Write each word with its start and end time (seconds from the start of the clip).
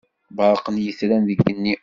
Berrqen 0.37 0.75
yitran 0.83 1.23
deg 1.27 1.39
igenni. 1.41 1.75